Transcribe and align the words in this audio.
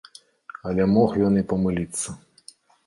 Але 0.71 0.87
мог 0.95 1.09
ён 1.29 1.33
і 1.43 1.47
памыліцца. 1.53 2.19